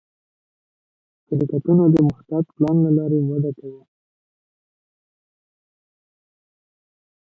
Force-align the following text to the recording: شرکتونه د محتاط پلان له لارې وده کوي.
شرکتونه 1.25 1.83
د 1.93 1.95
محتاط 2.07 2.45
پلان 2.55 2.75
له 2.85 2.91
لارې 2.97 3.19
وده 3.29 3.51
کوي. 3.59 3.81